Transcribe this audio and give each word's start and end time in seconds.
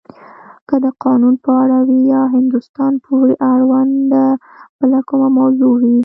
که 0.67 0.75
د 0.83 0.85
قانون 1.03 1.35
په 1.45 1.51
اړه 1.61 1.77
وی 1.87 1.99
یا 2.13 2.21
هندوستان 2.35 2.93
پورې 3.05 3.33
اړونده 3.51 4.23
بله 4.79 4.99
کومه 5.09 5.27
موضوع 5.39 5.73
وی. 5.81 5.97